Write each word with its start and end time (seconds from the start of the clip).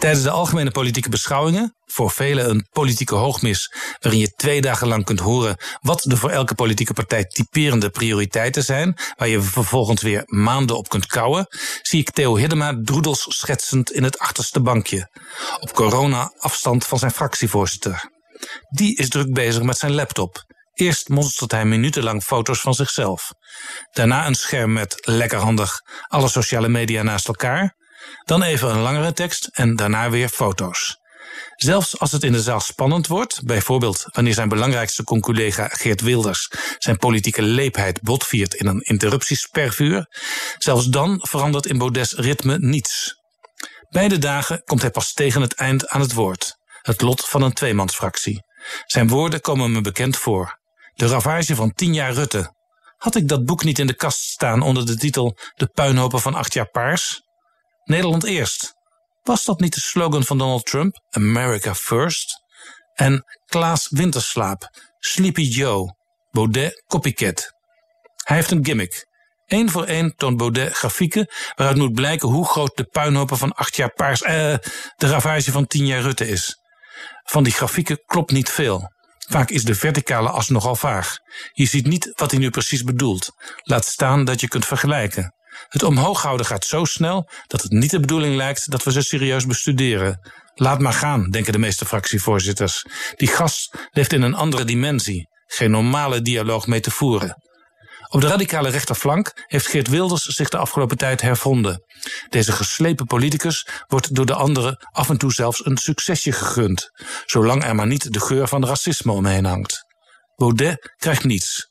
Tijdens 0.00 0.22
de 0.22 0.30
algemene 0.30 0.70
politieke 0.70 1.08
beschouwingen, 1.08 1.76
voor 1.84 2.10
velen 2.10 2.50
een 2.50 2.66
politieke 2.70 3.14
hoogmis, 3.14 3.74
waarin 3.98 4.20
je 4.20 4.32
twee 4.32 4.60
dagen 4.60 4.88
lang 4.88 5.04
kunt 5.04 5.20
horen 5.20 5.56
wat 5.80 6.02
de 6.02 6.16
voor 6.16 6.30
elke 6.30 6.54
politieke 6.54 6.92
partij 6.92 7.24
typerende 7.24 7.90
prioriteiten 7.90 8.64
zijn, 8.64 8.98
waar 9.16 9.28
je 9.28 9.42
vervolgens 9.42 10.02
weer 10.02 10.22
maanden 10.26 10.76
op 10.76 10.88
kunt 10.88 11.06
kouwen, 11.06 11.46
zie 11.82 12.00
ik 12.00 12.10
Theo 12.10 12.36
Hiddema 12.36 12.80
droedels 12.82 13.26
schetsend 13.28 13.90
in 13.90 14.02
het 14.02 14.18
achterste 14.18 14.60
bankje, 14.60 15.08
op 15.60 15.72
corona 15.72 16.32
afstand 16.38 16.86
van 16.86 16.98
zijn 16.98 17.12
fractievoorzitter. 17.12 18.10
Die 18.68 18.96
is 18.96 19.08
druk 19.08 19.32
bezig 19.32 19.62
met 19.62 19.78
zijn 19.78 19.94
laptop. 19.94 20.44
Eerst 20.74 21.08
monstert 21.08 21.50
hij 21.50 21.64
minutenlang 21.64 22.22
foto's 22.22 22.60
van 22.60 22.74
zichzelf. 22.74 23.32
Daarna 23.92 24.26
een 24.26 24.34
scherm 24.34 24.72
met 24.72 24.96
lekkerhandig 25.00 25.80
alle 26.08 26.28
sociale 26.28 26.68
media 26.68 27.02
naast 27.02 27.28
elkaar. 27.28 27.78
Dan 28.24 28.42
even 28.42 28.70
een 28.70 28.80
langere 28.80 29.12
tekst 29.12 29.48
en 29.52 29.76
daarna 29.76 30.10
weer 30.10 30.28
foto's. 30.28 30.98
Zelfs 31.56 31.98
als 31.98 32.12
het 32.12 32.22
in 32.22 32.32
de 32.32 32.42
zaal 32.42 32.60
spannend 32.60 33.06
wordt, 33.06 33.42
bijvoorbeeld 33.44 34.04
wanneer 34.12 34.34
zijn 34.34 34.48
belangrijkste 34.48 35.04
conculega 35.04 35.68
Geert 35.68 36.00
Wilders 36.00 36.52
zijn 36.78 36.96
politieke 36.96 37.42
leepheid 37.42 38.02
botviert 38.02 38.54
in 38.54 38.66
een 38.66 38.80
interruptiespervuur, 38.80 40.06
zelfs 40.58 40.86
dan 40.86 41.18
verandert 41.22 41.66
in 41.66 41.78
Baudet's 41.78 42.12
ritme 42.12 42.58
niets. 42.58 43.18
Beide 43.90 44.18
dagen 44.18 44.62
komt 44.64 44.80
hij 44.80 44.90
pas 44.90 45.12
tegen 45.12 45.40
het 45.40 45.54
eind 45.54 45.88
aan 45.88 46.00
het 46.00 46.12
woord. 46.12 46.56
Het 46.82 47.00
lot 47.00 47.28
van 47.28 47.42
een 47.42 47.52
tweemansfractie. 47.52 48.42
Zijn 48.86 49.08
woorden 49.08 49.40
komen 49.40 49.72
me 49.72 49.80
bekend 49.80 50.16
voor. 50.16 50.58
De 50.94 51.06
ravage 51.06 51.54
van 51.54 51.72
tien 51.72 51.94
jaar 51.94 52.12
Rutte. 52.12 52.54
Had 52.96 53.14
ik 53.14 53.28
dat 53.28 53.44
boek 53.44 53.64
niet 53.64 53.78
in 53.78 53.86
de 53.86 53.94
kast 53.94 54.18
staan 54.18 54.62
onder 54.62 54.86
de 54.86 54.96
titel 54.96 55.36
De 55.54 55.66
puinhopen 55.66 56.20
van 56.20 56.34
acht 56.34 56.52
jaar 56.52 56.70
paars? 56.70 57.22
Nederland 57.90 58.24
eerst. 58.24 58.74
Was 59.22 59.44
dat 59.44 59.60
niet 59.60 59.74
de 59.74 59.80
slogan 59.80 60.24
van 60.24 60.38
Donald 60.38 60.66
Trump? 60.66 61.02
America 61.10 61.74
first? 61.74 62.42
En 62.94 63.24
Klaas 63.46 63.88
Winterslaap, 63.88 64.70
Sleepy 64.98 65.42
Joe, 65.42 65.94
Baudet 66.30 66.82
copycat. 66.86 67.52
Hij 68.24 68.36
heeft 68.36 68.50
een 68.50 68.64
gimmick. 68.64 69.06
Eén 69.46 69.70
voor 69.70 69.84
één 69.84 70.14
toont 70.16 70.36
Baudet 70.36 70.72
grafieken 70.72 71.30
waaruit 71.54 71.78
moet 71.78 71.92
blijken 71.92 72.28
hoe 72.28 72.46
groot 72.46 72.76
de 72.76 72.84
puinhopen 72.84 73.38
van 73.38 73.52
acht 73.52 73.76
jaar 73.76 73.92
paars, 73.92 74.22
eh, 74.22 74.34
de 74.96 75.06
ravage 75.06 75.52
van 75.52 75.66
tien 75.66 75.86
jaar 75.86 76.00
Rutte 76.00 76.28
is. 76.28 76.58
Van 77.22 77.42
die 77.42 77.52
grafieken 77.52 78.02
klopt 78.06 78.32
niet 78.32 78.50
veel. 78.50 78.92
Vaak 79.28 79.50
is 79.50 79.64
de 79.64 79.74
verticale 79.74 80.28
as 80.28 80.48
nogal 80.48 80.76
vaag. 80.76 81.16
Je 81.52 81.66
ziet 81.66 81.86
niet 81.86 82.12
wat 82.14 82.30
hij 82.30 82.40
nu 82.40 82.50
precies 82.50 82.82
bedoelt. 82.82 83.30
Laat 83.62 83.84
staan 83.84 84.24
dat 84.24 84.40
je 84.40 84.48
kunt 84.48 84.66
vergelijken. 84.66 85.34
Het 85.68 85.82
omhoog 85.82 86.22
houden 86.22 86.46
gaat 86.46 86.64
zo 86.64 86.84
snel 86.84 87.30
dat 87.46 87.62
het 87.62 87.72
niet 87.72 87.90
de 87.90 88.00
bedoeling 88.00 88.36
lijkt 88.36 88.70
dat 88.70 88.84
we 88.84 88.92
ze 88.92 89.02
serieus 89.02 89.46
bestuderen. 89.46 90.30
Laat 90.54 90.78
maar 90.78 90.92
gaan, 90.92 91.30
denken 91.30 91.52
de 91.52 91.58
meeste 91.58 91.86
fractievoorzitters. 91.86 92.84
Die 93.16 93.28
gast 93.28 93.88
leeft 93.90 94.12
in 94.12 94.22
een 94.22 94.34
andere 94.34 94.64
dimensie. 94.64 95.28
Geen 95.46 95.70
normale 95.70 96.22
dialoog 96.22 96.66
mee 96.66 96.80
te 96.80 96.90
voeren. 96.90 97.36
Op 98.08 98.20
de 98.20 98.26
radicale 98.26 98.68
rechterflank 98.68 99.44
heeft 99.46 99.66
Geert 99.66 99.88
Wilders 99.88 100.24
zich 100.24 100.48
de 100.48 100.56
afgelopen 100.56 100.96
tijd 100.96 101.20
hervonden. 101.20 101.84
Deze 102.28 102.52
geslepen 102.52 103.06
politicus 103.06 103.66
wordt 103.86 104.14
door 104.14 104.26
de 104.26 104.34
anderen 104.34 104.88
af 104.90 105.08
en 105.08 105.18
toe 105.18 105.32
zelfs 105.32 105.66
een 105.66 105.76
succesje 105.76 106.32
gegund, 106.32 106.90
zolang 107.24 107.64
er 107.64 107.74
maar 107.74 107.86
niet 107.86 108.12
de 108.12 108.20
geur 108.20 108.48
van 108.48 108.66
racisme 108.66 109.12
omheen 109.12 109.44
hangt. 109.44 109.84
Baudet 110.36 110.94
krijgt 110.96 111.24
niets. 111.24 111.68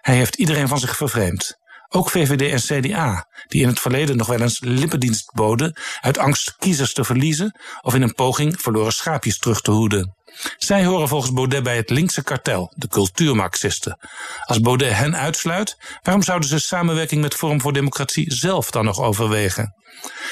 Hij 0.00 0.16
heeft 0.16 0.34
iedereen 0.36 0.68
van 0.68 0.78
zich 0.78 0.96
vervreemd. 0.96 1.58
Ook 1.92 2.10
VVD 2.10 2.70
en 2.70 2.80
CDA, 2.80 3.28
die 3.48 3.62
in 3.62 3.68
het 3.68 3.80
verleden 3.80 4.16
nog 4.16 4.26
wel 4.26 4.40
eens 4.40 4.60
lippendienst 4.60 5.32
boden 5.32 5.76
uit 6.00 6.18
angst 6.18 6.56
kiezers 6.58 6.92
te 6.92 7.04
verliezen 7.04 7.60
of 7.80 7.94
in 7.94 8.02
een 8.02 8.14
poging 8.14 8.60
verloren 8.60 8.92
schaapjes 8.92 9.38
terug 9.38 9.60
te 9.60 9.70
hoeden. 9.70 10.14
Zij 10.58 10.84
horen 10.84 11.08
volgens 11.08 11.32
Baudet 11.32 11.62
bij 11.62 11.76
het 11.76 11.90
linkse 11.90 12.22
kartel, 12.22 12.72
de 12.76 12.88
cultuurmarxisten. 12.88 13.98
Als 14.44 14.60
Baudet 14.60 14.92
hen 14.92 15.16
uitsluit, 15.16 15.76
waarom 16.02 16.22
zouden 16.22 16.48
ze 16.48 16.58
samenwerking 16.58 17.20
met 17.20 17.34
Forum 17.34 17.60
voor 17.60 17.72
Democratie 17.72 18.32
zelf 18.32 18.70
dan 18.70 18.84
nog 18.84 19.00
overwegen? 19.00 19.74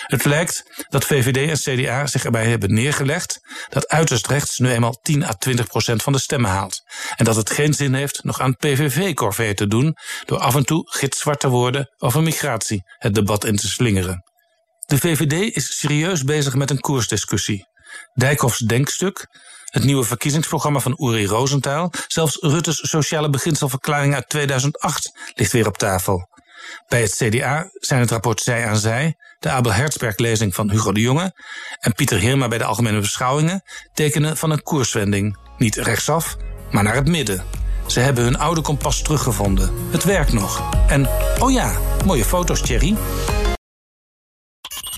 Het 0.06 0.24
lijkt 0.24 0.84
dat 0.88 1.04
VVD 1.04 1.66
en 1.66 1.76
CDA 1.76 2.06
zich 2.06 2.24
erbij 2.24 2.46
hebben 2.46 2.74
neergelegd 2.74 3.40
dat 3.68 3.88
uiterst 3.88 4.26
rechts 4.26 4.58
nu 4.58 4.70
eenmaal 4.70 4.98
10 5.02 5.24
à 5.24 5.32
20 5.32 5.66
procent 5.66 6.02
van 6.02 6.12
de 6.12 6.18
stemmen 6.18 6.50
haalt. 6.50 6.82
En 7.16 7.24
dat 7.24 7.36
het 7.36 7.50
geen 7.50 7.74
zin 7.74 7.94
heeft 7.94 8.24
nog 8.24 8.40
aan 8.40 8.56
PVV-corvée 8.56 9.54
te 9.54 9.66
doen 9.66 9.96
door 10.24 10.38
af 10.38 10.54
en 10.54 10.64
toe 10.64 10.82
gitzwart 10.90 11.40
te 11.40 11.48
worden 11.48 11.94
over 11.98 12.22
migratie 12.22 12.82
het 12.98 13.14
debat 13.14 13.44
in 13.44 13.56
te 13.56 13.68
slingeren. 13.68 14.22
De 14.86 14.98
VVD 14.98 15.56
is 15.56 15.78
serieus 15.78 16.22
bezig 16.22 16.54
met 16.54 16.70
een 16.70 16.80
koersdiscussie. 16.80 17.66
Dijkhoffs 18.14 18.58
denkstuk, 18.58 19.26
het 19.68 19.84
nieuwe 19.84 20.04
verkiezingsprogramma 20.04 20.78
van 20.78 20.96
Uri 20.98 21.26
Rosenthal, 21.26 21.92
zelfs 22.06 22.36
Rutte's 22.40 22.88
sociale 22.88 23.30
beginselverklaring 23.30 24.14
uit 24.14 24.28
2008 24.28 25.12
ligt 25.34 25.52
weer 25.52 25.66
op 25.66 25.78
tafel. 25.78 26.28
Bij 26.88 27.00
het 27.00 27.14
CDA 27.14 27.70
zijn 27.72 28.00
het 28.00 28.10
rapport 28.10 28.40
Zij 28.40 28.66
aan 28.66 28.76
Zij, 28.76 29.14
de 29.38 29.48
Abel 29.48 29.72
Herzberg-lezing 29.72 30.54
van 30.54 30.70
Hugo 30.70 30.92
de 30.92 31.00
Jonge 31.00 31.32
en 31.80 31.94
Pieter 31.94 32.18
Heerma 32.18 32.48
bij 32.48 32.58
de 32.58 32.64
Algemene 32.64 33.00
Beschouwingen 33.00 33.62
tekenen 33.92 34.36
van 34.36 34.50
een 34.50 34.62
koerswending. 34.62 35.38
Niet 35.58 35.76
rechtsaf, 35.76 36.36
maar 36.70 36.82
naar 36.82 36.94
het 36.94 37.08
midden. 37.08 37.44
Ze 37.86 38.00
hebben 38.00 38.24
hun 38.24 38.38
oude 38.38 38.60
kompas 38.60 39.02
teruggevonden. 39.02 39.72
Het 39.90 40.04
werkt 40.04 40.32
nog. 40.32 40.62
En, 40.88 41.08
oh 41.38 41.52
ja, 41.52 41.78
mooie 42.04 42.24
foto's, 42.24 42.60
Thierry. 42.60 42.96